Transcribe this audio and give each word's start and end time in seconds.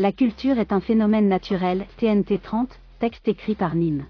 La 0.00 0.12
culture 0.12 0.60
est 0.60 0.70
un 0.70 0.78
phénomène 0.78 1.26
naturel, 1.26 1.84
TNT 1.96 2.38
30, 2.38 2.78
texte 3.00 3.26
écrit 3.26 3.56
par 3.56 3.74
Nîmes. 3.74 4.06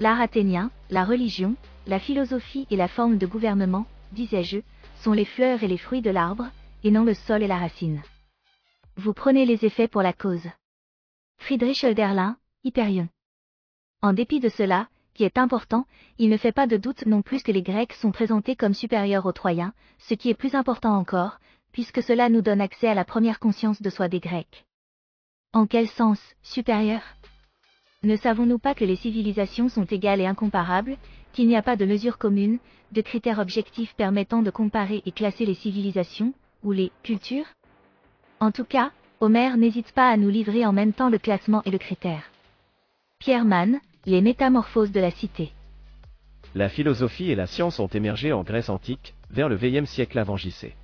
L'art 0.00 0.20
athénien, 0.20 0.70
la 0.90 1.06
religion, 1.06 1.56
la 1.86 1.98
philosophie 1.98 2.66
et 2.70 2.76
la 2.76 2.88
forme 2.88 3.16
de 3.16 3.24
gouvernement, 3.24 3.86
disais-je, 4.12 4.58
sont 4.96 5.14
les 5.14 5.24
fleurs 5.24 5.62
et 5.62 5.66
les 5.66 5.78
fruits 5.78 6.02
de 6.02 6.10
l'arbre, 6.10 6.44
et 6.84 6.90
non 6.90 7.04
le 7.04 7.14
sol 7.14 7.42
et 7.42 7.46
la 7.46 7.56
racine. 7.56 8.02
Vous 8.96 9.14
prenez 9.14 9.46
les 9.46 9.64
effets 9.64 9.88
pour 9.88 10.02
la 10.02 10.12
cause. 10.12 10.46
Friedrich 11.38 11.84
Hölderlin, 11.84 12.36
Hyperion. 12.62 13.08
En 14.02 14.12
dépit 14.12 14.40
de 14.40 14.50
cela, 14.50 14.88
qui 15.14 15.24
est 15.24 15.38
important, 15.38 15.86
il 16.18 16.28
ne 16.28 16.36
fait 16.36 16.52
pas 16.52 16.66
de 16.66 16.76
doute 16.76 17.06
non 17.06 17.22
plus 17.22 17.42
que 17.42 17.52
les 17.52 17.62
Grecs 17.62 17.94
sont 17.94 18.12
présentés 18.12 18.56
comme 18.56 18.74
supérieurs 18.74 19.24
aux 19.24 19.32
Troyens, 19.32 19.72
ce 20.00 20.12
qui 20.12 20.28
est 20.28 20.34
plus 20.34 20.54
important 20.54 20.94
encore, 20.94 21.38
puisque 21.72 22.02
cela 22.02 22.28
nous 22.28 22.42
donne 22.42 22.60
accès 22.60 22.88
à 22.88 22.94
la 22.94 23.06
première 23.06 23.40
conscience 23.40 23.80
de 23.80 23.88
soi 23.88 24.08
des 24.08 24.20
Grecs. 24.20 24.66
En 25.54 25.66
quel 25.66 25.86
sens, 25.86 26.18
supérieur? 26.42 27.02
Ne 28.02 28.16
savons-nous 28.16 28.58
pas 28.58 28.74
que 28.74 28.86
les 28.86 28.96
civilisations 28.96 29.68
sont 29.68 29.84
égales 29.84 30.22
et 30.22 30.26
incomparables, 30.26 30.96
qu'il 31.34 31.46
n'y 31.46 31.56
a 31.56 31.62
pas 31.62 31.76
de 31.76 31.84
mesure 31.84 32.16
commune, 32.16 32.58
de 32.92 33.02
critères 33.02 33.38
objectifs 33.38 33.94
permettant 33.94 34.40
de 34.40 34.50
comparer 34.50 35.02
et 35.04 35.12
classer 35.12 35.44
les 35.44 35.54
civilisations, 35.54 36.32
ou 36.62 36.72
les 36.72 36.90
cultures? 37.02 37.44
En 38.40 38.50
tout 38.50 38.64
cas, 38.64 38.92
Homère 39.20 39.58
n'hésite 39.58 39.92
pas 39.92 40.08
à 40.08 40.16
nous 40.16 40.30
livrer 40.30 40.64
en 40.64 40.72
même 40.72 40.94
temps 40.94 41.10
le 41.10 41.18
classement 41.18 41.62
et 41.66 41.70
le 41.70 41.78
critère. 41.78 42.30
Pierre 43.18 43.44
Mann, 43.44 43.78
Les 44.06 44.22
métamorphoses 44.22 44.90
de 44.90 45.00
la 45.00 45.10
cité. 45.10 45.52
La 46.54 46.68
philosophie 46.68 47.30
et 47.30 47.36
la 47.36 47.46
science 47.46 47.78
ont 47.78 47.86
émergé 47.86 48.32
en 48.32 48.42
Grèce 48.42 48.68
antique, 48.68 49.14
vers 49.30 49.48
le 49.48 49.54
VIe 49.54 49.86
siècle 49.86 50.18
avant 50.18 50.36
JC. 50.36 50.74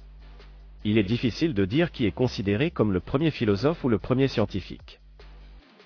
Il 0.85 0.97
est 0.99 1.03
difficile 1.03 1.55
de 1.55 1.65
dire 1.65 1.91
qui 1.91 2.07
est 2.07 2.13
considéré 2.13 2.71
comme 2.71 2.93
le 2.93 3.01
premier 3.01 3.31
philosophe 3.31 3.83
ou 3.85 3.89
le 3.89 3.99
premier 3.99 4.29
scientifique. 4.29 5.01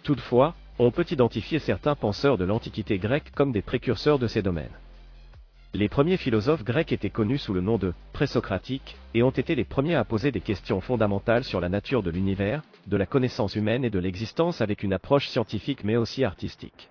Toutefois, 0.03 0.55
on 0.79 0.91
peut 0.91 1.07
identifier 1.11 1.59
certains 1.59 1.95
penseurs 1.95 2.39
de 2.39 2.45
l'Antiquité 2.45 2.99
grecque 2.99 3.31
comme 3.35 3.53
des 3.53 3.63
précurseurs 3.63 4.19
de 4.19 4.27
ces 4.27 4.43
domaines. 4.43 4.79
Les 5.75 5.89
premiers 5.89 6.19
philosophes 6.19 6.65
grecs 6.65 6.93
étaient 6.93 7.09
connus 7.09 7.39
sous 7.39 7.55
le 7.55 7.63
nom 7.63 7.79
de 7.79 7.95
présocratiques 8.13 8.97
et 9.15 9.23
ont 9.23 9.31
été 9.31 9.55
les 9.55 9.65
premiers 9.65 9.95
à 9.95 10.05
poser 10.05 10.31
des 10.31 10.43
questions 10.43 10.83
fondamentales 10.83 11.45
sur 11.45 11.61
la 11.61 11.71
nature 11.71 12.03
de 12.03 12.11
l'univers, 12.11 12.63
de 12.87 12.99
la 12.99 13.07
connaissance 13.07 13.55
humaine 13.55 13.83
et 13.83 13.91
de 13.91 13.99
l'existence 13.99 14.61
avec 14.61 14.83
une 14.83 14.93
approche 14.93 15.29
scientifique 15.29 15.83
mais 15.83 15.97
aussi 15.97 16.25
artistique. 16.25 16.91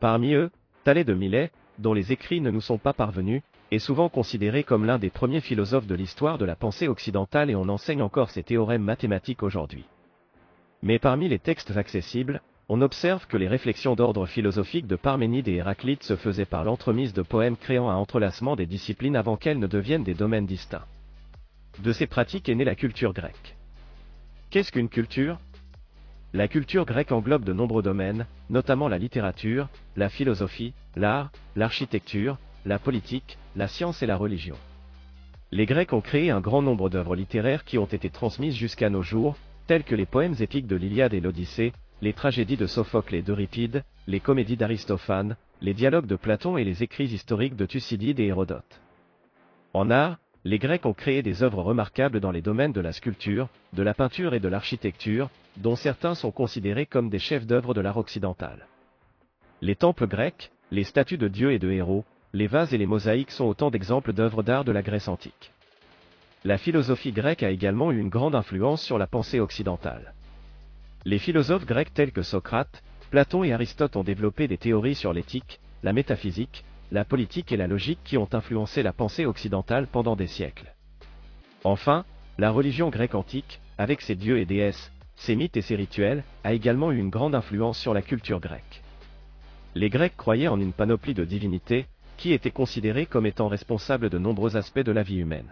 Parmi 0.00 0.32
eux, 0.32 0.50
Thalès 0.84 1.04
de 1.04 1.12
Milet, 1.12 1.50
dont 1.78 1.92
les 1.92 2.12
écrits 2.12 2.40
ne 2.40 2.50
nous 2.50 2.62
sont 2.62 2.78
pas 2.78 2.94
parvenus, 2.94 3.42
est 3.72 3.78
souvent 3.78 4.10
considéré 4.10 4.64
comme 4.64 4.84
l'un 4.84 4.98
des 4.98 5.08
premiers 5.08 5.40
philosophes 5.40 5.86
de 5.86 5.94
l'histoire 5.94 6.36
de 6.36 6.44
la 6.44 6.56
pensée 6.56 6.88
occidentale 6.88 7.48
et 7.48 7.54
on 7.54 7.70
enseigne 7.70 8.02
encore 8.02 8.28
ses 8.28 8.42
théorèmes 8.42 8.82
mathématiques 8.82 9.42
aujourd'hui. 9.42 9.86
Mais 10.82 10.98
parmi 10.98 11.26
les 11.26 11.38
textes 11.38 11.74
accessibles, 11.74 12.42
on 12.68 12.82
observe 12.82 13.26
que 13.26 13.38
les 13.38 13.48
réflexions 13.48 13.94
d'ordre 13.94 14.26
philosophique 14.26 14.86
de 14.86 14.96
Parménide 14.96 15.48
et 15.48 15.54
Héraclite 15.54 16.02
se 16.02 16.16
faisaient 16.16 16.44
par 16.44 16.64
l'entremise 16.64 17.14
de 17.14 17.22
poèmes 17.22 17.56
créant 17.56 17.88
un 17.88 17.96
entrelacement 17.96 18.56
des 18.56 18.66
disciplines 18.66 19.16
avant 19.16 19.38
qu'elles 19.38 19.58
ne 19.58 19.66
deviennent 19.66 20.04
des 20.04 20.14
domaines 20.14 20.46
distincts. 20.46 20.84
De 21.78 21.92
ces 21.92 22.06
pratiques 22.06 22.50
est 22.50 22.54
née 22.54 22.64
la 22.64 22.74
culture 22.74 23.14
grecque. 23.14 23.56
Qu'est-ce 24.50 24.70
qu'une 24.70 24.90
culture? 24.90 25.38
La 26.34 26.46
culture 26.46 26.84
grecque 26.84 27.12
englobe 27.12 27.44
de 27.44 27.54
nombreux 27.54 27.82
domaines, 27.82 28.26
notamment 28.50 28.88
la 28.88 28.98
littérature, 28.98 29.68
la 29.96 30.10
philosophie, 30.10 30.74
l'art, 30.94 31.32
l'architecture, 31.56 32.36
la 32.64 32.78
politique, 32.78 33.38
la 33.56 33.68
science 33.68 34.02
et 34.02 34.06
la 34.06 34.16
religion. 34.16 34.56
Les 35.50 35.66
Grecs 35.66 35.92
ont 35.92 36.00
créé 36.00 36.30
un 36.30 36.40
grand 36.40 36.62
nombre 36.62 36.88
d'œuvres 36.88 37.16
littéraires 37.16 37.64
qui 37.64 37.78
ont 37.78 37.86
été 37.86 38.08
transmises 38.08 38.54
jusqu'à 38.54 38.88
nos 38.88 39.02
jours, 39.02 39.36
telles 39.66 39.84
que 39.84 39.94
les 39.94 40.06
poèmes 40.06 40.36
épiques 40.40 40.66
de 40.66 40.76
l'Iliade 40.76 41.14
et 41.14 41.20
l'Odyssée, 41.20 41.72
les 42.00 42.12
tragédies 42.12 42.56
de 42.56 42.66
Sophocle 42.66 43.14
et 43.14 43.22
d'Euripide, 43.22 43.84
les 44.06 44.20
comédies 44.20 44.56
d'Aristophane, 44.56 45.36
les 45.60 45.74
dialogues 45.74 46.06
de 46.06 46.16
Platon 46.16 46.56
et 46.56 46.64
les 46.64 46.82
écrits 46.82 47.04
historiques 47.04 47.56
de 47.56 47.66
Thucydide 47.66 48.18
et 48.18 48.26
Hérodote. 48.26 48.80
En 49.74 49.90
art, 49.90 50.18
les 50.44 50.58
Grecs 50.58 50.86
ont 50.86 50.92
créé 50.92 51.22
des 51.22 51.42
œuvres 51.42 51.62
remarquables 51.62 52.18
dans 52.18 52.32
les 52.32 52.42
domaines 52.42 52.72
de 52.72 52.80
la 52.80 52.92
sculpture, 52.92 53.48
de 53.72 53.82
la 53.82 53.94
peinture 53.94 54.34
et 54.34 54.40
de 54.40 54.48
l'architecture, 54.48 55.30
dont 55.56 55.76
certains 55.76 56.14
sont 56.14 56.32
considérés 56.32 56.86
comme 56.86 57.10
des 57.10 57.20
chefs-d'œuvre 57.20 57.74
de 57.74 57.80
l'art 57.80 57.98
occidental. 57.98 58.66
Les 59.60 59.76
temples 59.76 60.08
grecs, 60.08 60.50
les 60.72 60.82
statues 60.82 61.18
de 61.18 61.28
dieux 61.28 61.52
et 61.52 61.60
de 61.60 61.70
héros, 61.70 62.04
les 62.34 62.46
vases 62.46 62.72
et 62.72 62.78
les 62.78 62.86
mosaïques 62.86 63.30
sont 63.30 63.44
autant 63.44 63.70
d'exemples 63.70 64.14
d'œuvres 64.14 64.42
d'art 64.42 64.64
de 64.64 64.72
la 64.72 64.82
Grèce 64.82 65.08
antique. 65.08 65.52
La 66.44 66.56
philosophie 66.56 67.12
grecque 67.12 67.42
a 67.42 67.50
également 67.50 67.92
eu 67.92 67.98
une 67.98 68.08
grande 68.08 68.34
influence 68.34 68.82
sur 68.82 68.96
la 68.96 69.06
pensée 69.06 69.38
occidentale. 69.38 70.14
Les 71.04 71.18
philosophes 71.18 71.66
grecs 71.66 71.92
tels 71.92 72.10
que 72.10 72.22
Socrate, 72.22 72.82
Platon 73.10 73.44
et 73.44 73.52
Aristote 73.52 73.96
ont 73.96 74.02
développé 74.02 74.48
des 74.48 74.56
théories 74.56 74.94
sur 74.94 75.12
l'éthique, 75.12 75.60
la 75.82 75.92
métaphysique, 75.92 76.64
la 76.90 77.04
politique 77.04 77.52
et 77.52 77.58
la 77.58 77.66
logique 77.66 78.00
qui 78.02 78.16
ont 78.16 78.28
influencé 78.32 78.82
la 78.82 78.94
pensée 78.94 79.26
occidentale 79.26 79.86
pendant 79.86 80.16
des 80.16 80.26
siècles. 80.26 80.74
Enfin, 81.64 82.06
la 82.38 82.50
religion 82.50 82.88
grecque 82.88 83.14
antique, 83.14 83.60
avec 83.76 84.00
ses 84.00 84.14
dieux 84.14 84.38
et 84.38 84.46
déesses, 84.46 84.90
ses 85.16 85.36
mythes 85.36 85.58
et 85.58 85.62
ses 85.62 85.76
rituels, 85.76 86.24
a 86.44 86.54
également 86.54 86.92
eu 86.92 86.98
une 86.98 87.10
grande 87.10 87.34
influence 87.34 87.78
sur 87.78 87.92
la 87.92 88.02
culture 88.02 88.40
grecque. 88.40 88.82
Les 89.74 89.90
Grecs 89.90 90.16
croyaient 90.16 90.48
en 90.48 90.60
une 90.60 90.72
panoplie 90.72 91.14
de 91.14 91.24
divinités, 91.24 91.86
qui 92.22 92.32
étaient 92.32 92.52
considérées 92.52 93.06
comme 93.06 93.26
étant 93.26 93.48
responsables 93.48 94.08
de 94.08 94.16
nombreux 94.16 94.56
aspects 94.56 94.78
de 94.78 94.92
la 94.92 95.02
vie 95.02 95.18
humaine. 95.18 95.50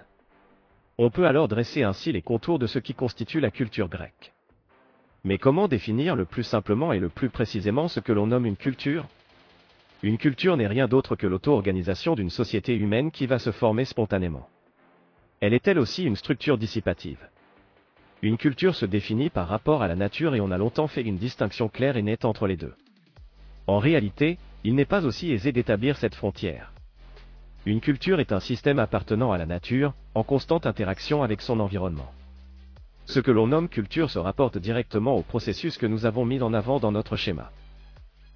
On 0.99 1.11
peut 1.11 1.27
alors 1.27 1.49
dresser 1.49 1.83
ainsi 1.83 2.13
les 2.13 2.23
contours 2.23 2.61
de 2.61 2.69
ce 2.69 2.79
qui 2.79 2.95
constitue 2.95 3.41
la 3.41 3.51
culture 3.51 3.89
grecque. 3.89 4.33
Mais 5.25 5.37
comment 5.37 5.67
définir 5.67 6.15
le 6.15 6.27
plus 6.27 6.45
simplement 6.45 6.93
et 6.93 7.01
le 7.01 7.09
plus 7.09 7.29
précisément 7.29 7.89
ce 7.89 7.99
que 7.99 8.13
l'on 8.13 8.29
nomme 8.29 8.47
une 8.47 8.57
culture? 8.57 9.09
Une 10.05 10.17
culture 10.17 10.57
n'est 10.57 10.69
rien 10.69 10.87
d'autre 10.87 11.17
que 11.17 11.27
l'auto-organisation 11.27 12.15
d'une 12.15 12.31
société 12.31 12.77
humaine 12.77 13.11
qui 13.11 13.27
va 13.27 13.41
se 13.41 13.51
former 13.51 13.85
spontanément. 13.85 14.49
Elle 15.41 15.55
est 15.55 15.67
elle 15.67 15.81
aussi 15.81 16.05
une 16.05 16.15
structure 16.15 16.57
dissipative. 16.57 17.19
Une 18.23 18.37
culture 18.37 18.77
se 18.77 18.87
définit 18.87 19.29
par 19.29 19.49
rapport 19.49 19.83
à 19.83 19.89
la 19.89 19.97
nature 19.97 20.37
et 20.37 20.41
on 20.41 20.53
a 20.53 20.59
longtemps 20.59 20.87
fait 20.87 21.03
une 21.03 21.19
distinction 21.19 21.69
claire 21.69 21.97
et 21.97 22.03
nette 22.03 22.25
entre 22.25 22.47
les 22.47 22.57
deux. 22.57 22.75
En 23.67 23.81
réalité, 23.81 24.39
il 24.65 24.75
n'est 24.75 24.85
pas 24.85 25.05
aussi 25.05 25.33
aisé 25.33 25.53
d'établir 25.53 25.97
cette 25.97 26.15
frontière. 26.15 26.73
Une 27.67 27.81
culture 27.81 28.21
est 28.21 28.33
un 28.33 28.41
système 28.41 28.79
appartenant 28.79 29.33
à 29.33 29.39
la 29.39 29.47
nature, 29.47 29.95
en 30.15 30.23
constante 30.23 30.67
interaction 30.67 31.23
avec 31.23 31.41
son 31.43 31.61
environnement. 31.61 32.11
Ce 33.07 33.21
que 33.21 33.31
l'on 33.31 33.49
nomme 33.49 33.69
culture 33.69 34.11
se 34.11 34.19
rapporte 34.19 34.59
directement 34.59 35.17
au 35.17 35.23
processus 35.23 35.77
que 35.77 35.87
nous 35.87 36.07
avons 36.07 36.25
mis 36.25 36.41
en 36.43 36.55
avant 36.55 36.79
dans 36.79 36.93
notre 36.93 37.17
schéma. 37.17 37.51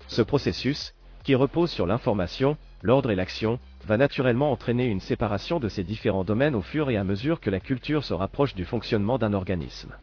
Ce 0.09 0.21
processus, 0.21 0.95
qui 1.23 1.35
repose 1.35 1.71
sur 1.71 1.87
l'information, 1.87 2.57
l'ordre 2.83 3.11
et 3.11 3.15
l'action, 3.15 3.59
va 3.87 3.97
naturellement 3.97 4.51
entraîner 4.51 4.87
une 4.87 5.01
séparation 5.01 5.61
de 5.61 5.69
ces 5.69 5.85
différents 5.85 6.25
domaines 6.25 6.55
au 6.55 6.63
fur 6.63 6.91
et 6.91 6.97
à 6.97 7.05
mesure 7.05 7.41
que 7.41 7.51
la 7.51 7.61
culture 7.61 8.05
se 8.05 8.15
rapproche 8.15 8.55
du 8.55 8.65
fonctionnement 8.65 9.19
d'un 9.19 9.33
organisme. 9.33 9.95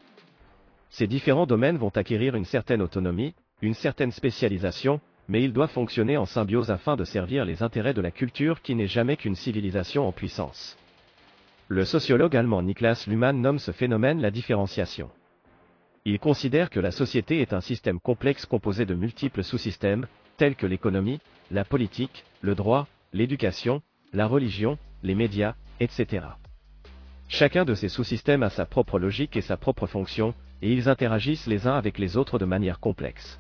Ces 0.90 1.08
différents 1.08 1.46
domaines 1.46 1.78
vont 1.78 1.96
acquérir 1.96 2.36
une 2.36 2.46
certaine 2.46 2.82
autonomie, 2.82 3.34
une 3.62 3.74
certaine 3.74 4.12
spécialisation, 4.12 5.00
mais 5.32 5.44
ils 5.44 5.54
doivent 5.54 5.72
fonctionner 5.72 6.18
en 6.18 6.26
symbiose 6.26 6.72
afin 6.72 6.98
de 6.98 7.06
servir 7.06 7.46
les 7.46 7.64
intérêts 7.64 7.94
de 7.94 8.02
la 8.02 8.12
culture 8.12 8.62
qui 8.62 8.76
n'est 8.76 8.86
jamais 8.86 9.16
qu'une 9.16 9.38
civilisation 9.38 10.06
en 10.06 10.12
puissance. 10.12 10.78
Le 11.70 11.86
sociologue 11.86 12.36
allemand 12.36 12.62
Niklas 12.62 13.06
Luhmann 13.08 13.40
nomme 13.40 13.58
ce 13.58 13.72
phénomène 13.72 14.22
la 14.22 14.30
différenciation. 14.30 15.10
Il 16.04 16.20
considère 16.20 16.70
que 16.70 16.82
la 16.82 16.92
société 16.92 17.40
est 17.40 17.54
un 17.54 17.62
système 17.62 18.02
complexe 18.02 18.46
composé 18.46 18.86
de 18.86 18.94
multiples 18.94 19.42
sous-systèmes, 19.42 20.06
tels 20.36 20.56
que 20.56 20.68
l'économie, 20.68 21.22
la 21.50 21.64
politique, 21.64 22.26
le 22.42 22.54
droit, 22.54 22.90
l'éducation, 23.14 23.82
la 24.12 24.28
religion, 24.28 24.78
les 25.02 25.16
médias, 25.16 25.56
etc. 25.80 26.26
Chacun 27.30 27.64
de 27.64 27.74
ces 27.74 27.88
sous-systèmes 27.88 28.44
a 28.44 28.50
sa 28.50 28.66
propre 28.66 29.00
logique 29.00 29.38
et 29.38 29.42
sa 29.42 29.56
propre 29.56 29.88
fonction, 29.88 30.34
et 30.62 30.74
ils 30.74 30.90
interagissent 30.90 31.48
les 31.48 31.68
uns 31.68 31.76
avec 31.76 32.00
les 32.00 32.18
autres 32.18 32.38
de 32.38 32.44
manière 32.44 32.82
complexe. 32.82 33.40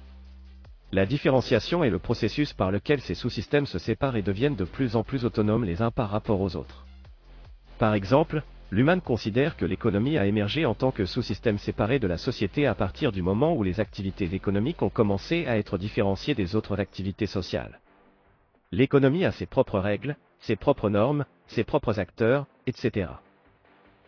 La 0.94 1.06
différenciation 1.06 1.86
est 1.86 1.90
le 1.90 2.00
processus 2.00 2.52
par 2.52 2.70
lequel 2.70 3.00
ces 3.00 3.16
sous-systèmes 3.16 3.66
se 3.66 3.80
séparent 3.80 4.18
et 4.18 4.22
deviennent 4.22 4.58
de 4.58 4.66
plus 4.66 4.98
en 4.98 5.04
plus 5.04 5.24
autonomes 5.24 5.64
les 5.64 5.82
uns 5.82 5.90
par 5.92 6.10
rapport 6.10 6.42
aux 6.42 6.58
autres. 6.58 6.86
Par 7.80 7.94
exemple, 7.94 8.44
Luhmann 8.72 9.00
considère 9.00 9.56
que 9.56 9.66
l'économie 9.66 10.18
a 10.18 10.26
émergé 10.26 10.66
en 10.66 10.76
tant 10.76 10.92
que 10.92 11.06
sous-système 11.06 11.58
séparé 11.58 11.98
de 12.00 12.08
la 12.08 12.18
société 12.18 12.68
à 12.68 12.76
partir 12.76 13.14
du 13.14 13.22
moment 13.22 13.56
où 13.56 13.64
les 13.64 13.80
activités 13.80 14.34
économiques 14.34 14.82
ont 14.82 14.90
commencé 14.90 15.46
à 15.46 15.58
être 15.58 15.78
différenciées 15.78 16.36
des 16.36 16.58
autres 16.58 16.78
activités 16.78 17.26
sociales. 17.26 17.80
L'économie 18.74 19.24
a 19.24 19.32
ses 19.32 19.46
propres 19.46 19.80
règles, 19.80 20.18
ses 20.40 20.58
propres 20.58 20.90
normes, 20.90 21.26
ses 21.48 21.64
propres 21.64 22.00
acteurs, 22.00 22.48
etc. 22.68 23.12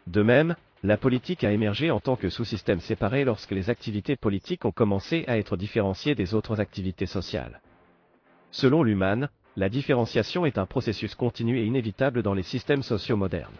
De 0.07 0.21
même, 0.21 0.55
la 0.85 0.97
politique 0.97 1.45
a 1.45 1.51
émergé 1.53 1.91
en 1.91 2.01
tant 2.01 2.17
que 2.17 2.29
sous-système 2.29 2.81
séparé 2.81 3.23
lorsque 3.23 3.51
les 3.51 3.69
activités 3.69 4.17
politiques 4.17 4.65
ont 4.65 4.71
commencé 4.71 5.23
à 5.27 5.37
être 5.37 5.55
différenciées 5.55 6.13
des 6.13 6.33
autres 6.33 6.59
activités 6.59 7.05
sociales. 7.05 7.61
Selon 8.51 8.83
Luhmann, 8.83 9.29
la 9.55 9.69
différenciation 9.69 10.45
est 10.45 10.57
un 10.57 10.65
processus 10.65 11.15
continu 11.15 11.57
et 11.57 11.65
inévitable 11.65 12.21
dans 12.21 12.33
les 12.33 12.43
systèmes 12.43 12.83
sociaux 12.83 13.15
modernes. 13.15 13.55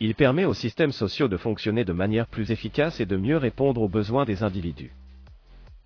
Il 0.00 0.16
permet 0.16 0.44
aux 0.44 0.52
systèmes 0.52 0.90
sociaux 0.90 1.28
de 1.28 1.36
fonctionner 1.36 1.84
de 1.84 1.92
manière 1.92 2.26
plus 2.26 2.50
efficace 2.50 2.98
et 2.98 3.06
de 3.06 3.16
mieux 3.16 3.36
répondre 3.36 3.80
aux 3.80 3.88
besoins 3.88 4.24
des 4.24 4.42
individus. 4.42 4.92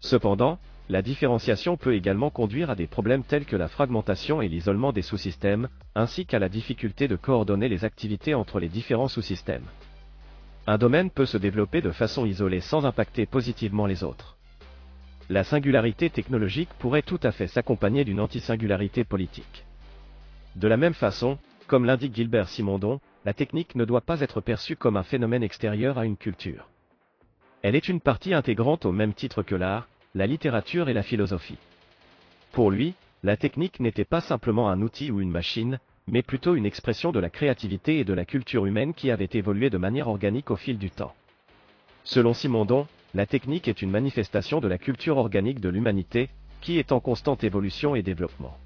Cependant, 0.01 0.59
la 0.89 1.03
différenciation 1.03 1.77
peut 1.77 1.95
également 1.95 2.31
conduire 2.31 2.71
à 2.71 2.75
des 2.75 2.87
problèmes 2.87 3.25
tels 3.25 3.45
que 3.45 3.57
la 3.57 3.69
fragmentation 3.69 4.41
et 4.41 4.49
l'isolement 4.49 4.93
des 4.93 5.03
sous-systèmes, 5.03 5.69
ainsi 5.95 6.25
qu'à 6.25 6.39
la 6.39 6.49
difficulté 6.49 7.09
de 7.09 7.17
coordonner 7.17 7.69
les 7.69 7.85
activités 7.85 8.35
entre 8.35 8.59
les 8.59 8.69
différents 8.69 9.07
sous-systèmes. 9.07 9.67
Un 10.71 10.79
domaine 10.79 11.11
peut 11.11 11.27
se 11.27 11.37
développer 11.37 11.81
de 11.81 11.91
façon 11.91 12.25
isolée 12.25 12.61
sans 12.61 12.87
impacter 12.87 13.27
positivement 13.27 13.87
les 13.87 14.05
autres. 14.05 14.37
La 15.29 15.43
singularité 15.43 16.11
technologique 16.11 16.69
pourrait 16.79 17.03
tout 17.03 17.19
à 17.25 17.33
fait 17.33 17.49
s'accompagner 17.49 18.05
d'une 18.05 18.21
anti-singularité 18.21 19.03
politique. 19.03 19.65
De 20.55 20.69
la 20.69 20.77
même 20.77 20.95
façon, 20.95 21.39
comme 21.67 21.85
l'indique 21.85 22.15
Gilbert 22.15 22.49
Simondon, 22.49 23.01
la 23.25 23.35
technique 23.35 23.75
ne 23.75 23.85
doit 23.85 24.03
pas 24.03 24.21
être 24.21 24.41
perçue 24.41 24.77
comme 24.77 24.97
un 24.97 25.03
phénomène 25.03 25.43
extérieur 25.43 25.99
à 25.99 26.07
une 26.07 26.17
culture. 26.17 26.69
Elle 27.63 27.75
est 27.75 27.89
une 27.89 28.01
partie 28.01 28.33
intégrante 28.33 28.85
au 28.87 28.93
même 28.93 29.13
titre 29.13 29.43
que 29.43 29.57
l'art, 29.57 29.89
la 30.15 30.29
littérature 30.29 30.89
et 30.89 30.95
la 30.95 31.03
philosophie. 31.03 31.59
Pour 32.53 32.71
lui, 32.71 32.95
la 33.25 33.37
technique 33.37 33.81
n'était 33.81 34.05
pas 34.05 34.21
simplement 34.21 34.71
un 34.71 34.83
outil 34.83 35.11
ou 35.11 35.21
une 35.21 35.33
machine, 35.33 35.81
mais 36.11 36.23
plutôt 36.23 36.55
une 36.55 36.67
expression 36.67 37.13
de 37.13 37.21
la 37.21 37.31
créativité 37.31 37.99
et 37.99 38.05
de 38.05 38.13
la 38.13 38.25
culture 38.25 38.67
humaine 38.67 38.95
qui 38.95 39.11
avait 39.11 39.29
évolué 39.33 39.71
de 39.71 39.79
manière 39.79 40.09
organique 40.09 40.51
au 40.51 40.57
fil 40.57 40.79
du 40.79 40.91
temps. 40.91 41.15
Selon 42.05 42.35
Simondon, 42.35 42.87
la 43.15 43.27
technique 43.27 43.69
est 43.69 43.83
une 43.83 43.91
manifestation 43.91 44.61
de 44.61 44.69
la 44.69 44.79
culture 44.79 45.17
organique 45.17 45.61
de 45.61 45.69
l'humanité, 45.69 46.31
qui 46.61 46.79
est 46.79 46.93
en 46.93 47.01
constante 47.01 47.45
évolution 47.45 47.95
et 47.95 48.03
développement. 48.03 48.57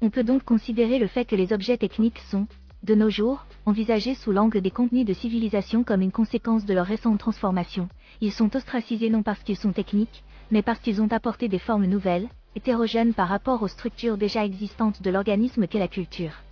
On 0.00 0.10
peut 0.10 0.24
donc 0.24 0.42
considérer 0.44 0.98
le 0.98 1.06
fait 1.06 1.24
que 1.24 1.36
les 1.36 1.52
objets 1.52 1.76
techniques 1.78 2.18
sont, 2.18 2.46
de 2.82 2.94
nos 2.94 3.10
jours, 3.10 3.46
envisagés 3.66 4.14
sous 4.14 4.32
l'angle 4.32 4.60
des 4.60 4.70
contenus 4.70 5.06
de 5.06 5.12
civilisation 5.12 5.84
comme 5.84 6.02
une 6.02 6.10
conséquence 6.10 6.66
de 6.66 6.74
leur 6.74 6.86
récente 6.86 7.18
transformation. 7.18 7.88
Ils 8.20 8.32
sont 8.32 8.54
ostracisés 8.56 9.10
non 9.10 9.22
parce 9.22 9.42
qu'ils 9.42 9.56
sont 9.56 9.72
techniques, 9.72 10.24
mais 10.50 10.62
parce 10.62 10.80
qu'ils 10.80 11.00
ont 11.00 11.12
apporté 11.12 11.48
des 11.48 11.60
formes 11.60 11.86
nouvelles, 11.86 12.28
hétérogènes 12.56 13.14
par 13.14 13.28
rapport 13.28 13.62
aux 13.62 13.68
structures 13.68 14.16
déjà 14.16 14.44
existantes 14.44 15.02
de 15.02 15.10
l'organisme 15.10 15.66
qu'est 15.66 15.78
la 15.78 15.88
culture. 15.88 16.42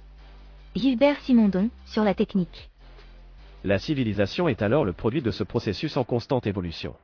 Gilbert 0.76 1.20
Simondon, 1.20 1.68
sur 1.84 2.04
la 2.04 2.14
technique. 2.14 2.70
La 3.64 3.78
civilisation 3.78 4.48
est 4.48 4.62
alors 4.62 4.84
le 4.84 4.92
produit 4.92 5.20
de 5.20 5.30
ce 5.30 5.44
processus 5.44 5.96
en 5.96 6.04
constante 6.04 6.46
évolution. 6.46 6.94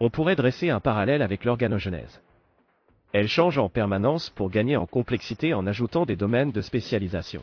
On 0.00 0.10
pourrait 0.10 0.34
dresser 0.34 0.70
un 0.70 0.80
parallèle 0.80 1.22
avec 1.22 1.44
l'organogenèse. 1.44 2.20
Elle 3.12 3.28
change 3.28 3.58
en 3.58 3.68
permanence 3.68 4.30
pour 4.30 4.50
gagner 4.50 4.76
en 4.76 4.86
complexité 4.86 5.52
en 5.52 5.66
ajoutant 5.66 6.06
des 6.06 6.16
domaines 6.16 6.52
de 6.52 6.60
spécialisation. 6.60 7.42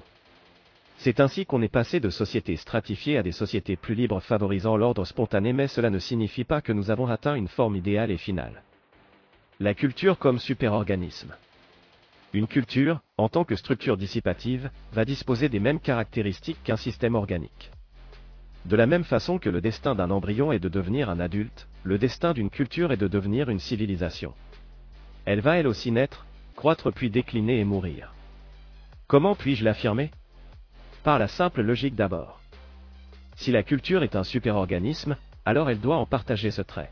C'est 0.97 1.19
ainsi 1.19 1.45
qu'on 1.45 1.61
est 1.61 1.67
passé 1.67 1.99
de 1.99 2.09
sociétés 2.09 2.55
stratifiées 2.55 3.17
à 3.17 3.23
des 3.23 3.31
sociétés 3.31 3.75
plus 3.75 3.93
libres 3.93 4.19
favorisant 4.19 4.75
l'ordre 4.75 5.05
spontané 5.05 5.53
mais 5.53 5.67
cela 5.67 5.89
ne 5.89 5.99
signifie 5.99 6.43
pas 6.43 6.61
que 6.61 6.73
nous 6.73 6.89
avons 6.89 7.07
atteint 7.07 7.35
une 7.35 7.47
forme 7.47 7.75
idéale 7.75 8.11
et 8.11 8.17
finale. 8.17 8.63
La 9.59 9.73
culture 9.73 10.19
comme 10.19 10.37
superorganisme. 10.37 11.33
Une 12.31 12.45
culture, 12.45 13.01
en 13.17 13.27
tant 13.27 13.43
que 13.43 13.55
structure 13.55 13.97
dissipative, 13.97 14.69
va 14.93 15.03
disposer 15.03 15.49
des 15.49 15.59
mêmes 15.59 15.79
caractéristiques 15.79 16.63
qu'un 16.63 16.77
système 16.77 17.15
organique. 17.15 17.71
De 18.65 18.75
la 18.75 18.85
même 18.85 19.03
façon 19.03 19.39
que 19.39 19.49
le 19.49 19.59
destin 19.59 19.95
d'un 19.95 20.11
embryon 20.11 20.51
est 20.51 20.59
de 20.59 20.69
devenir 20.69 21.09
un 21.09 21.19
adulte, 21.19 21.67
le 21.81 21.97
destin 21.97 22.33
d'une 22.33 22.51
culture 22.51 22.91
est 22.91 22.97
de 22.97 23.07
devenir 23.07 23.49
une 23.49 23.57
civilisation. 23.57 24.35
Elle 25.25 25.41
va 25.41 25.57
elle 25.57 25.65
aussi 25.65 25.89
naître, 25.91 26.27
croître 26.55 26.93
puis 26.93 27.09
décliner 27.09 27.59
et 27.59 27.65
mourir. 27.65 28.13
Comment 29.07 29.33
puis-je 29.33 29.65
l'affirmer? 29.65 30.11
Par 31.03 31.17
la 31.17 31.27
simple 31.27 31.63
logique 31.63 31.95
d'abord. 31.95 32.41
Si 33.35 33.51
la 33.51 33.63
culture 33.63 34.03
est 34.03 34.15
un 34.15 34.23
superorganisme, 34.23 35.17
alors 35.45 35.71
elle 35.71 35.79
doit 35.79 35.97
en 35.97 36.05
partager 36.05 36.51
ce 36.51 36.61
trait. 36.61 36.91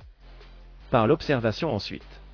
Par 0.90 1.06
l'observation 1.06 1.72
ensuite. 1.72 2.25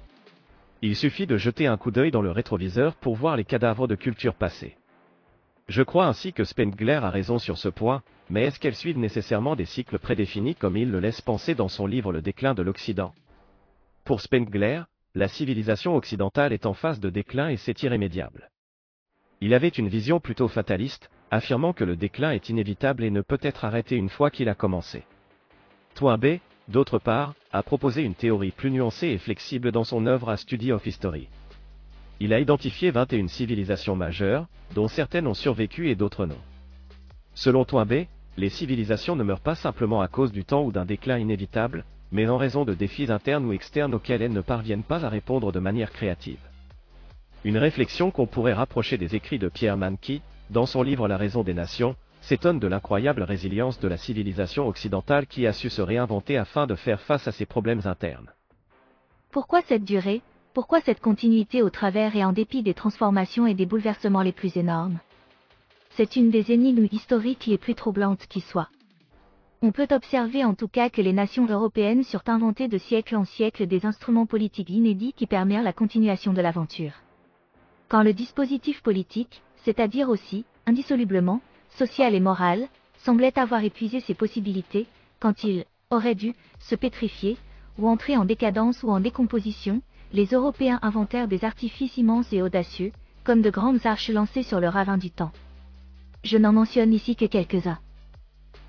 Il 0.83 0.95
suffit 0.95 1.27
de 1.27 1.37
jeter 1.37 1.67
un 1.67 1.77
coup 1.77 1.91
d'œil 1.91 2.09
dans 2.09 2.23
le 2.23 2.31
rétroviseur 2.31 2.95
pour 2.95 3.15
voir 3.15 3.37
les 3.37 3.45
cadavres 3.45 3.87
de 3.87 3.95
culture 3.95 4.33
passées. 4.33 4.77
Je 5.67 5.83
crois 5.83 6.07
ainsi 6.07 6.33
que 6.33 6.43
Spengler 6.43 6.99
a 7.03 7.11
raison 7.11 7.37
sur 7.37 7.57
ce 7.59 7.69
point, 7.69 8.01
mais 8.31 8.43
est-ce 8.43 8.59
qu'elles 8.59 8.75
suivent 8.75 8.97
nécessairement 8.97 9.55
des 9.55 9.65
cycles 9.65 9.99
prédéfinis 9.99 10.55
comme 10.55 10.77
il 10.77 10.89
le 10.89 10.99
laisse 10.99 11.21
penser 11.21 11.53
dans 11.53 11.67
son 11.67 11.85
livre 11.85 12.11
Le 12.11 12.21
déclin 12.21 12.55
de 12.55 12.63
l'Occident? 12.63 13.13
Pour 14.05 14.21
Spengler, 14.21 14.81
la 15.13 15.27
civilisation 15.27 15.95
occidentale 15.95 16.51
est 16.51 16.65
en 16.65 16.73
phase 16.73 16.99
de 16.99 17.09
déclin 17.09 17.49
et 17.49 17.57
c'est 17.57 17.83
irrémédiable. 17.83 18.49
Il 19.39 19.53
avait 19.53 19.67
une 19.67 19.87
vision 19.87 20.19
plutôt 20.19 20.47
fataliste, 20.47 21.11
affirmant 21.29 21.73
que 21.73 21.83
le 21.83 21.95
déclin 21.95 22.31
est 22.31 22.49
inévitable 22.49 23.03
et 23.03 23.11
ne 23.11 23.21
peut 23.21 23.39
être 23.41 23.65
arrêté 23.65 23.95
une 23.97 24.09
fois 24.09 24.31
qu'il 24.31 24.49
a 24.49 24.55
commencé. 24.55 25.03
Toynbee, 25.93 26.41
d'autre 26.71 26.97
part, 26.97 27.33
a 27.51 27.61
proposé 27.61 28.01
une 28.01 28.15
théorie 28.15 28.51
plus 28.51 28.71
nuancée 28.71 29.07
et 29.07 29.17
flexible 29.17 29.71
dans 29.71 29.83
son 29.83 30.05
œuvre 30.07 30.29
A 30.29 30.37
Study 30.37 30.71
of 30.71 30.85
History. 30.85 31.27
Il 32.19 32.33
a 32.33 32.39
identifié 32.39 32.91
21 32.91 33.27
civilisations 33.27 33.95
majeures, 33.95 34.47
dont 34.73 34.87
certaines 34.87 35.27
ont 35.27 35.33
survécu 35.33 35.89
et 35.89 35.95
d'autres 35.95 36.25
non. 36.25 36.37
Selon 37.33 37.65
Toynbee, 37.65 38.07
les 38.37 38.49
civilisations 38.49 39.15
ne 39.15 39.23
meurent 39.23 39.41
pas 39.41 39.55
simplement 39.55 40.01
à 40.01 40.07
cause 40.07 40.31
du 40.31 40.45
temps 40.45 40.63
ou 40.63 40.71
d'un 40.71 40.85
déclin 40.85 41.17
inévitable, 41.17 41.83
mais 42.11 42.27
en 42.27 42.37
raison 42.37 42.65
de 42.65 42.73
défis 42.73 43.11
internes 43.11 43.45
ou 43.45 43.53
externes 43.53 43.93
auxquels 43.93 44.21
elles 44.21 44.33
ne 44.33 44.41
parviennent 44.41 44.83
pas 44.83 45.05
à 45.05 45.09
répondre 45.09 45.51
de 45.51 45.59
manière 45.59 45.91
créative. 45.91 46.39
Une 47.43 47.57
réflexion 47.57 48.11
qu'on 48.11 48.27
pourrait 48.27 48.53
rapprocher 48.53 48.97
des 48.97 49.15
écrits 49.15 49.39
de 49.39 49.49
Pierre 49.49 49.77
qui, 49.99 50.21
dans 50.49 50.65
son 50.65 50.83
livre 50.83 51.07
La 51.07 51.17
raison 51.17 51.43
des 51.43 51.53
nations, 51.53 51.95
s'étonne 52.21 52.59
de 52.59 52.67
l'incroyable 52.67 53.23
résilience 53.23 53.79
de 53.79 53.87
la 53.87 53.97
civilisation 53.97 54.67
occidentale 54.67 55.27
qui 55.27 55.45
a 55.47 55.53
su 55.53 55.69
se 55.69 55.81
réinventer 55.81 56.37
afin 56.37 56.67
de 56.67 56.75
faire 56.75 57.01
face 57.01 57.27
à 57.27 57.31
ses 57.31 57.45
problèmes 57.45 57.81
internes. 57.85 58.31
Pourquoi 59.31 59.61
cette 59.61 59.83
durée? 59.83 60.21
Pourquoi 60.53 60.81
cette 60.81 60.99
continuité 60.99 61.61
au 61.61 61.69
travers 61.69 62.15
et 62.15 62.25
en 62.25 62.33
dépit 62.33 62.63
des 62.63 62.73
transformations 62.73 63.47
et 63.47 63.53
des 63.53 63.65
bouleversements 63.65 64.21
les 64.21 64.33
plus 64.33 64.57
énormes? 64.57 64.99
C'est 65.91 66.15
une 66.15 66.29
des 66.29 66.51
énigmes 66.51 66.87
historiques 66.91 67.45
les 67.47 67.57
plus 67.57 67.75
troublantes 67.75 68.27
qui 68.27 68.41
soient. 68.41 68.69
On 69.61 69.71
peut 69.71 69.87
observer 69.91 70.43
en 70.43 70.55
tout 70.55 70.67
cas 70.67 70.89
que 70.89 71.01
les 71.01 71.13
nations 71.13 71.45
européennes 71.45 72.03
surent 72.03 72.23
inventées 72.27 72.67
de 72.67 72.77
siècle 72.77 73.15
en 73.15 73.25
siècle 73.25 73.67
des 73.67 73.85
instruments 73.85 74.25
politiques 74.25 74.69
inédits 74.69 75.13
qui 75.13 75.27
permirent 75.27 75.63
la 75.63 75.73
continuation 75.73 76.33
de 76.33 76.41
l'aventure. 76.41 76.93
Quand 77.87 78.03
le 78.03 78.13
dispositif 78.13 78.81
politique, 78.81 79.43
c'est-à-dire 79.57 80.09
aussi, 80.09 80.45
indissolublement, 80.65 81.41
social 81.77 82.15
et 82.15 82.19
moral, 82.19 82.67
semblait 82.97 83.37
avoir 83.37 83.63
épuisé 83.63 83.99
ses 83.99 84.13
possibilités, 84.13 84.87
quand 85.19 85.43
il 85.43 85.65
aurait 85.89 86.15
dû 86.15 86.35
se 86.59 86.75
pétrifier, 86.75 87.37
ou 87.77 87.87
entrer 87.87 88.17
en 88.17 88.25
décadence 88.25 88.83
ou 88.83 88.91
en 88.91 88.99
décomposition, 88.99 89.81
les 90.13 90.27
Européens 90.27 90.79
inventèrent 90.81 91.27
des 91.27 91.45
artifices 91.45 91.97
immenses 91.97 92.31
et 92.33 92.41
audacieux, 92.41 92.91
comme 93.23 93.41
de 93.41 93.49
grandes 93.49 93.85
arches 93.85 94.09
lancées 94.09 94.43
sur 94.43 94.59
le 94.59 94.67
ravin 94.67 94.97
du 94.97 95.09
temps. 95.09 95.31
Je 96.23 96.37
n'en 96.37 96.53
mentionne 96.53 96.93
ici 96.93 97.15
que 97.15 97.25
quelques-uns. 97.25 97.79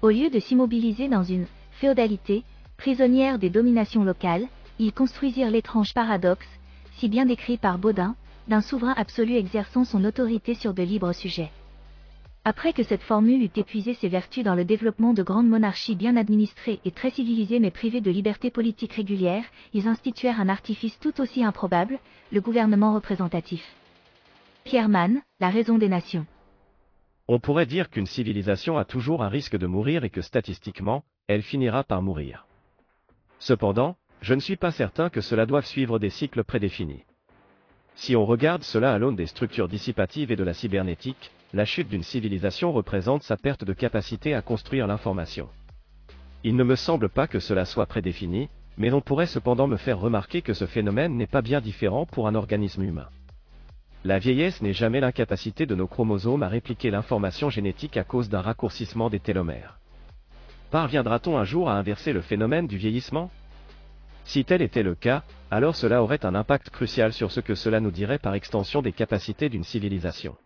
Au 0.00 0.10
lieu 0.10 0.30
de 0.30 0.38
s'immobiliser 0.38 1.08
dans 1.08 1.22
une 1.22 1.46
féodalité, 1.72 2.44
prisonnière 2.76 3.38
des 3.38 3.50
dominations 3.50 4.04
locales, 4.04 4.46
ils 4.78 4.92
construisirent 4.92 5.50
l'étrange 5.50 5.94
paradoxe, 5.94 6.48
si 6.96 7.08
bien 7.08 7.26
décrit 7.26 7.58
par 7.58 7.78
Baudin, 7.78 8.16
d'un 8.48 8.60
souverain 8.60 8.94
absolu 8.96 9.36
exerçant 9.36 9.84
son 9.84 10.04
autorité 10.04 10.54
sur 10.54 10.74
de 10.74 10.82
libres 10.82 11.12
sujets. 11.12 11.50
Après 12.44 12.72
que 12.72 12.82
cette 12.82 13.02
formule 13.02 13.44
eut 13.44 13.60
épuisé 13.60 13.94
ses 13.94 14.08
vertus 14.08 14.42
dans 14.42 14.56
le 14.56 14.64
développement 14.64 15.14
de 15.14 15.22
grandes 15.22 15.48
monarchies 15.48 15.94
bien 15.94 16.16
administrées 16.16 16.80
et 16.84 16.90
très 16.90 17.10
civilisées 17.10 17.60
mais 17.60 17.70
privées 17.70 18.00
de 18.00 18.10
liberté 18.10 18.50
politique 18.50 18.94
régulière, 18.94 19.44
ils 19.72 19.86
instituèrent 19.86 20.40
un 20.40 20.48
artifice 20.48 20.98
tout 20.98 21.20
aussi 21.20 21.44
improbable, 21.44 22.00
le 22.32 22.40
gouvernement 22.40 22.94
représentatif. 22.94 23.62
Pierre 24.64 24.88
Mann, 24.88 25.22
La 25.38 25.50
raison 25.50 25.78
des 25.78 25.88
nations. 25.88 26.26
On 27.28 27.38
pourrait 27.38 27.66
dire 27.66 27.90
qu'une 27.90 28.06
civilisation 28.06 28.76
a 28.76 28.84
toujours 28.84 29.22
un 29.22 29.28
risque 29.28 29.56
de 29.56 29.68
mourir 29.68 30.02
et 30.02 30.10
que 30.10 30.20
statistiquement, 30.20 31.04
elle 31.28 31.42
finira 31.42 31.84
par 31.84 32.02
mourir. 32.02 32.48
Cependant, 33.38 33.96
je 34.20 34.34
ne 34.34 34.40
suis 34.40 34.56
pas 34.56 34.72
certain 34.72 35.10
que 35.10 35.20
cela 35.20 35.46
doive 35.46 35.64
suivre 35.64 36.00
des 36.00 36.10
cycles 36.10 36.42
prédéfinis. 36.42 37.04
Si 37.94 38.16
on 38.16 38.24
regarde 38.24 38.62
cela 38.62 38.92
à 38.92 38.98
l'aune 38.98 39.16
des 39.16 39.26
structures 39.26 39.68
dissipatives 39.68 40.32
et 40.32 40.36
de 40.36 40.44
la 40.44 40.54
cybernétique, 40.54 41.30
la 41.52 41.64
chute 41.64 41.88
d'une 41.88 42.02
civilisation 42.02 42.72
représente 42.72 43.22
sa 43.22 43.36
perte 43.36 43.64
de 43.64 43.72
capacité 43.72 44.34
à 44.34 44.42
construire 44.42 44.86
l'information. 44.86 45.48
Il 46.44 46.56
ne 46.56 46.64
me 46.64 46.76
semble 46.76 47.08
pas 47.08 47.26
que 47.26 47.38
cela 47.38 47.64
soit 47.64 47.86
prédéfini, 47.86 48.48
mais 48.78 48.92
on 48.92 49.00
pourrait 49.00 49.26
cependant 49.26 49.66
me 49.66 49.76
faire 49.76 50.00
remarquer 50.00 50.42
que 50.42 50.54
ce 50.54 50.66
phénomène 50.66 51.16
n'est 51.16 51.26
pas 51.26 51.42
bien 51.42 51.60
différent 51.60 52.06
pour 52.06 52.26
un 52.26 52.34
organisme 52.34 52.82
humain. 52.82 53.08
La 54.04 54.18
vieillesse 54.18 54.62
n'est 54.62 54.72
jamais 54.72 55.00
l'incapacité 55.00 55.66
de 55.66 55.76
nos 55.76 55.86
chromosomes 55.86 56.42
à 56.42 56.48
répliquer 56.48 56.90
l'information 56.90 57.50
génétique 57.50 57.96
à 57.96 58.02
cause 58.02 58.28
d'un 58.28 58.40
raccourcissement 58.40 59.10
des 59.10 59.20
télomères. 59.20 59.78
Parviendra-t-on 60.72 61.36
un 61.36 61.44
jour 61.44 61.68
à 61.68 61.76
inverser 61.76 62.12
le 62.12 62.22
phénomène 62.22 62.66
du 62.66 62.78
vieillissement? 62.78 63.30
Si 64.32 64.46
tel 64.46 64.62
était 64.62 64.82
le 64.82 64.94
cas, 64.94 65.24
alors 65.50 65.76
cela 65.76 66.02
aurait 66.02 66.24
un 66.24 66.34
impact 66.34 66.70
crucial 66.70 67.12
sur 67.12 67.30
ce 67.30 67.40
que 67.40 67.54
cela 67.54 67.80
nous 67.80 67.90
dirait 67.90 68.18
par 68.18 68.32
extension 68.32 68.80
des 68.80 68.92
capacités 68.92 69.50
d'une 69.50 69.62
civilisation. 69.62 70.36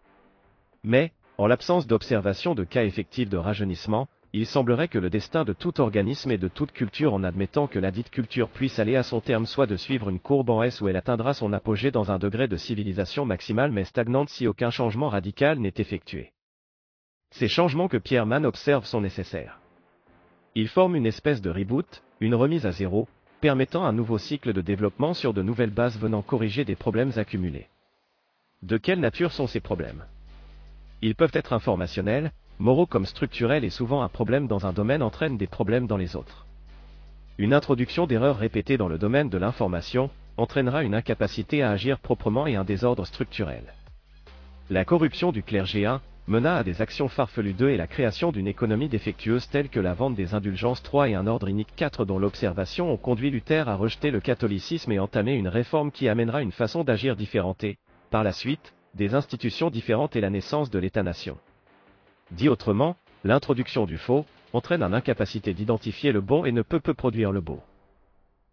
Mais, 0.82 1.12
en 1.38 1.46
l'absence 1.46 1.86
d'observation 1.86 2.56
de 2.56 2.64
cas 2.64 2.82
effectifs 2.82 3.28
de 3.28 3.36
rajeunissement, 3.36 4.08
Il 4.32 4.44
semblerait 4.44 4.88
que 4.88 4.98
le 4.98 5.08
destin 5.08 5.44
de 5.44 5.52
tout 5.52 5.80
organisme 5.80 6.32
et 6.32 6.36
de 6.36 6.48
toute 6.48 6.72
culture 6.72 7.14
en 7.14 7.22
admettant 7.22 7.68
que 7.68 7.78
la 7.78 7.92
dite 7.92 8.10
culture 8.10 8.48
puisse 8.48 8.80
aller 8.80 8.96
à 8.96 9.04
son 9.04 9.20
terme 9.20 9.46
soit 9.46 9.68
de 9.68 9.76
suivre 9.76 10.08
une 10.08 10.18
courbe 10.18 10.50
en 10.50 10.64
S 10.64 10.80
où 10.80 10.88
elle 10.88 10.96
atteindra 10.96 11.32
son 11.32 11.52
apogée 11.52 11.92
dans 11.92 12.10
un 12.10 12.18
degré 12.18 12.48
de 12.48 12.56
civilisation 12.56 13.24
maximale 13.24 13.70
mais 13.70 13.84
stagnante 13.84 14.30
si 14.30 14.48
aucun 14.48 14.70
changement 14.70 15.10
radical 15.10 15.60
n'est 15.60 15.78
effectué. 15.78 16.32
Ces 17.30 17.46
changements 17.46 17.86
que 17.86 17.98
Pierre 17.98 18.26
Mann 18.26 18.44
observe 18.44 18.84
sont 18.84 19.00
nécessaires. 19.00 19.60
Ils 20.56 20.68
forment 20.68 20.96
une 20.96 21.06
espèce 21.06 21.40
de 21.40 21.50
reboot, 21.50 22.02
une 22.18 22.34
remise 22.34 22.66
à 22.66 22.72
zéro, 22.72 23.06
permettant 23.46 23.84
un 23.84 23.92
nouveau 23.92 24.18
cycle 24.18 24.52
de 24.52 24.60
développement 24.60 25.14
sur 25.14 25.32
de 25.32 25.40
nouvelles 25.40 25.70
bases 25.70 26.00
venant 26.00 26.20
corriger 26.20 26.64
des 26.64 26.74
problèmes 26.74 27.12
accumulés. 27.14 27.68
De 28.62 28.76
quelle 28.76 28.98
nature 28.98 29.30
sont 29.30 29.46
ces 29.46 29.60
problèmes? 29.60 30.04
Ils 31.00 31.14
peuvent 31.14 31.30
être 31.32 31.52
informationnels, 31.52 32.32
moraux 32.58 32.86
comme 32.86 33.06
structurels 33.06 33.62
et 33.62 33.70
souvent 33.70 34.02
un 34.02 34.08
problème 34.08 34.48
dans 34.48 34.66
un 34.66 34.72
domaine 34.72 35.00
entraîne 35.00 35.36
des 35.36 35.46
problèmes 35.46 35.86
dans 35.86 35.96
les 35.96 36.16
autres. 36.16 36.44
Une 37.38 37.54
introduction 37.54 38.08
d'erreurs 38.08 38.38
répétées 38.38 38.78
dans 38.78 38.88
le 38.88 38.98
domaine 38.98 39.30
de 39.30 39.38
l'information 39.38 40.10
entraînera 40.36 40.82
une 40.82 40.96
incapacité 40.96 41.62
à 41.62 41.70
agir 41.70 42.00
proprement 42.00 42.48
et 42.48 42.56
un 42.56 42.64
désordre 42.64 43.06
structurel. 43.06 43.74
La 44.70 44.84
corruption 44.84 45.30
du 45.30 45.44
clergé 45.44 45.86
1 45.86 46.00
mena 46.28 46.56
à 46.56 46.64
des 46.64 46.82
actions 46.82 47.08
farfelues 47.08 47.52
2 47.52 47.70
et 47.70 47.76
la 47.76 47.86
création 47.86 48.32
d'une 48.32 48.48
économie 48.48 48.88
défectueuse 48.88 49.48
telle 49.48 49.68
que 49.68 49.78
la 49.78 49.94
vente 49.94 50.16
des 50.16 50.34
indulgences 50.34 50.82
3 50.82 51.10
et 51.10 51.14
un 51.14 51.26
ordre 51.26 51.48
inique 51.48 51.74
4 51.76 52.04
dont 52.04 52.18
l'observation 52.18 52.90
ont 52.92 52.96
conduit 52.96 53.30
Luther 53.30 53.68
à 53.68 53.76
rejeter 53.76 54.10
le 54.10 54.20
catholicisme 54.20 54.90
et 54.90 54.98
entamer 54.98 55.34
une 55.34 55.48
réforme 55.48 55.92
qui 55.92 56.08
amènera 56.08 56.42
une 56.42 56.52
façon 56.52 56.82
d'agir 56.82 57.14
différente 57.14 57.62
et, 57.62 57.78
par 58.10 58.24
la 58.24 58.32
suite, 58.32 58.74
des 58.94 59.14
institutions 59.14 59.70
différentes 59.70 60.16
et 60.16 60.20
la 60.20 60.30
naissance 60.30 60.70
de 60.70 60.78
l'État-nation. 60.78 61.38
Dit 62.32 62.48
autrement, 62.48 62.96
l'introduction 63.22 63.86
du 63.86 63.96
faux 63.96 64.26
entraîne 64.52 64.82
une 64.82 64.94
incapacité 64.94 65.54
d'identifier 65.54 66.10
le 66.10 66.20
bon 66.20 66.44
et 66.44 66.52
ne 66.52 66.62
peut 66.62 66.80
peu 66.80 66.94
produire 66.94 67.30
le 67.30 67.40
beau. 67.40 67.60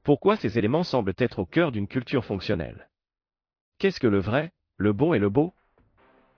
Pourquoi 0.04 0.36
ces 0.36 0.60
éléments 0.60 0.84
semblent 0.84 1.14
être 1.18 1.40
au 1.40 1.46
cœur 1.46 1.72
d'une 1.72 1.88
culture 1.88 2.26
fonctionnelle? 2.26 2.90
Qu'est-ce 3.80 4.00
que 4.00 4.08
le 4.08 4.20
vrai, 4.20 4.52
le 4.78 4.94
bon 4.94 5.14
et 5.14 5.20
le 5.20 5.30
beau? 5.30 5.54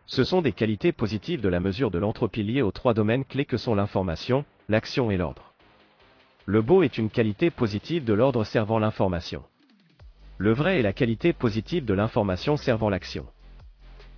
Ce 0.07 0.23
sont 0.23 0.41
des 0.41 0.51
qualités 0.51 0.91
positives 0.91 1.41
de 1.41 1.49
la 1.49 1.59
mesure 1.59 1.89
de 1.89 1.97
l'entropie 1.97 2.43
liées 2.43 2.61
aux 2.61 2.71
trois 2.71 2.93
domaines 2.93 3.25
clés 3.25 3.45
que 3.45 3.57
sont 3.57 3.73
l'information, 3.73 4.45
l'action 4.69 5.09
et 5.09 5.17
l'ordre. 5.17 5.53
Le 6.45 6.61
beau 6.61 6.83
est 6.83 6.99
une 6.99 7.09
qualité 7.09 7.49
positive 7.49 8.05
de 8.05 8.13
l'ordre 8.13 8.43
servant 8.43 8.77
l'information. 8.77 9.43
Le 10.37 10.51
vrai 10.51 10.79
est 10.79 10.83
la 10.83 10.93
qualité 10.93 11.33
positive 11.33 11.85
de 11.85 11.93
l'information 11.93 12.55
servant 12.55 12.89
l'action. 12.89 13.25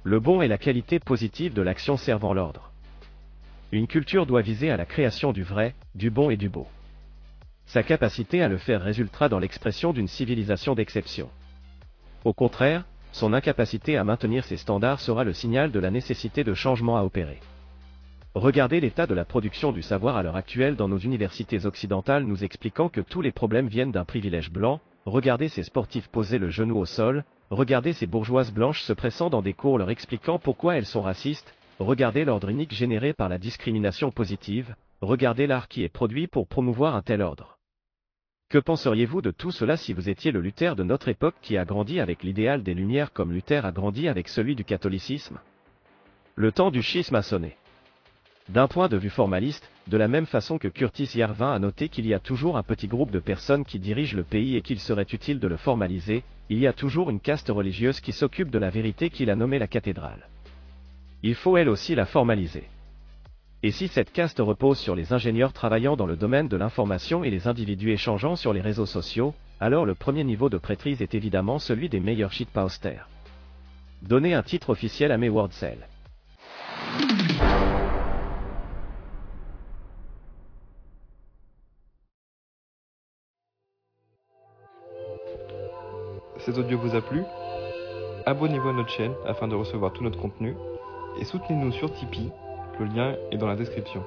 Le 0.03 0.19
bon 0.19 0.41
est 0.41 0.47
la 0.47 0.57
qualité 0.57 0.99
positive 0.99 1.53
de 1.53 1.61
l'action 1.61 1.95
servant 1.95 2.33
l'ordre. 2.33 2.71
Une 3.71 3.87
culture 3.87 4.25
doit 4.25 4.41
viser 4.41 4.71
à 4.71 4.77
la 4.77 4.85
création 4.85 5.31
du 5.31 5.43
vrai, 5.43 5.73
du 5.95 6.09
bon 6.09 6.29
et 6.29 6.37
du 6.37 6.49
beau. 6.49 6.67
Sa 7.65 7.83
capacité 7.83 8.41
à 8.41 8.47
le 8.47 8.57
faire 8.57 8.81
résultera 8.81 9.29
dans 9.29 9.39
l'expression 9.39 9.93
d'une 9.93 10.07
civilisation 10.07 10.75
d'exception. 10.75 11.29
Au 12.25 12.33
contraire, 12.33 12.85
son 13.17 13.33
incapacité 13.33 13.97
à 13.97 14.03
maintenir 14.03 14.43
ses 14.43 14.57
standards 14.57 14.99
sera 14.99 15.23
le 15.23 15.33
signal 15.33 15.71
de 15.71 15.79
la 15.79 15.89
nécessité 15.89 16.43
de 16.43 16.53
changements 16.53 16.97
à 16.97 17.03
opérer. 17.03 17.39
Regardez 18.35 18.79
l'état 18.79 19.07
de 19.07 19.15
la 19.15 19.25
production 19.25 19.71
du 19.71 19.81
savoir 19.81 20.17
à 20.17 20.21
l'heure 20.21 20.35
actuelle 20.35 20.75
dans 20.75 20.87
nos 20.87 20.99
universités 20.99 21.65
occidentales 21.65 22.25
nous 22.25 22.43
expliquant 22.43 22.89
que 22.89 23.01
tous 23.01 23.23
les 23.23 23.31
problèmes 23.31 23.69
viennent 23.69 23.91
d'un 23.91 24.05
privilège 24.05 24.51
blanc, 24.51 24.81
regardez 25.07 25.49
ces 25.49 25.63
sportifs 25.63 26.09
poser 26.09 26.37
le 26.37 26.51
genou 26.51 26.77
au 26.77 26.85
sol, 26.85 27.23
regardez 27.49 27.93
ces 27.93 28.05
bourgeoises 28.05 28.53
blanches 28.53 28.83
se 28.83 28.93
pressant 28.93 29.31
dans 29.31 29.41
des 29.41 29.53
cours 29.53 29.79
leur 29.79 29.89
expliquant 29.89 30.37
pourquoi 30.37 30.77
elles 30.77 30.85
sont 30.85 31.01
racistes, 31.01 31.55
regardez 31.79 32.23
l'ordre 32.23 32.49
unique 32.49 32.75
généré 32.75 33.13
par 33.13 33.29
la 33.29 33.39
discrimination 33.39 34.11
positive, 34.11 34.75
regardez 35.01 35.47
l'art 35.47 35.69
qui 35.69 35.83
est 35.83 35.89
produit 35.89 36.27
pour 36.27 36.47
promouvoir 36.47 36.95
un 36.95 37.01
tel 37.01 37.23
ordre. 37.23 37.56
Que 38.49 38.57
penseriez-vous 38.57 39.21
de 39.21 39.31
tout 39.31 39.51
cela 39.51 39.75
si 39.75 39.91
vous 39.91 40.07
étiez 40.07 40.31
le 40.31 40.39
Luther 40.39 40.77
de 40.77 40.83
notre 40.83 41.09
époque 41.09 41.35
qui 41.41 41.57
a 41.57 41.65
grandi 41.65 41.99
avec 41.99 42.23
l'idéal 42.23 42.63
des 42.63 42.73
Lumières 42.73 43.11
comme 43.11 43.33
Luther 43.33 43.65
a 43.65 43.73
grandi 43.73 44.07
avec 44.07 44.29
celui 44.29 44.55
du 44.55 44.63
catholicisme? 44.63 45.39
Le 46.35 46.53
temps 46.53 46.71
du 46.71 46.81
schisme 46.81 47.15
a 47.15 47.21
sonné. 47.21 47.57
D'un 48.47 48.69
point 48.69 48.87
de 48.87 48.95
vue 48.95 49.09
formaliste, 49.09 49.69
de 49.87 49.97
la 49.97 50.07
même 50.07 50.25
façon 50.25 50.57
que 50.57 50.69
Curtis 50.69 51.09
Yarvin 51.15 51.51
a 51.51 51.59
noté 51.59 51.89
qu'il 51.89 52.07
y 52.07 52.13
a 52.13 52.19
toujours 52.19 52.57
un 52.57 52.63
petit 52.63 52.87
groupe 52.87 53.11
de 53.11 53.19
personnes 53.19 53.65
qui 53.65 53.79
dirigent 53.79 54.15
le 54.15 54.23
pays 54.23 54.55
et 54.55 54.61
qu'il 54.61 54.79
serait 54.79 55.07
utile 55.11 55.39
de 55.39 55.47
le 55.47 55.57
formaliser, 55.57 56.23
il 56.49 56.59
y 56.59 56.67
a 56.67 56.73
toujours 56.73 57.09
une 57.09 57.19
caste 57.19 57.49
religieuse 57.49 57.99
qui 57.99 58.13
s'occupe 58.13 58.49
de 58.49 58.59
la 58.59 58.69
vérité 58.69 59.09
qu'il 59.09 59.29
a 59.29 59.35
nommée 59.35 59.59
la 59.59 59.67
cathédrale 59.67 60.29
il 61.23 61.35
faut 61.35 61.57
elle 61.57 61.69
aussi 61.69 61.95
la 61.95 62.05
formaliser. 62.05 62.63
Et 63.63 63.71
si 63.71 63.87
cette 63.87 64.11
caste 64.11 64.37
repose 64.39 64.77
sur 64.77 64.95
les 64.95 65.13
ingénieurs 65.13 65.51
travaillant 65.51 65.95
dans 65.95 66.05
le 66.05 66.15
domaine 66.15 66.47
de 66.47 66.57
l'information 66.57 67.23
et 67.23 67.31
les 67.31 67.47
individus 67.47 67.91
échangeant 67.91 68.35
sur 68.35 68.53
les 68.53 68.61
réseaux 68.61 68.85
sociaux, 68.85 69.33
alors 69.59 69.85
le 69.85 69.95
premier 69.95 70.23
niveau 70.23 70.49
de 70.49 70.59
prêtrise 70.59 71.01
est 71.01 71.15
évidemment 71.15 71.57
celui 71.57 71.89
des 71.89 71.99
meilleurs 71.99 72.31
shitposters. 72.31 73.09
Donnez 74.03 74.35
un 74.35 74.43
titre 74.43 74.69
officiel 74.69 75.11
à 75.11 75.17
mes 75.17 75.29
WordCell. 75.29 75.87
Cet 86.37 86.59
audio 86.59 86.77
vous 86.77 86.95
a 86.95 87.01
plu? 87.01 87.23
Abonnez-vous 88.27 88.69
à 88.69 88.73
notre 88.73 88.89
chaîne 88.89 89.13
afin 89.25 89.47
de 89.47 89.55
recevoir 89.55 89.91
tout 89.93 90.03
notre 90.03 90.19
contenu 90.19 90.55
et 91.19 91.25
soutenez-nous 91.25 91.71
sur 91.71 91.91
Tipeee, 91.91 92.31
le 92.79 92.85
lien 92.85 93.15
est 93.31 93.37
dans 93.37 93.47
la 93.47 93.55
description. 93.55 94.03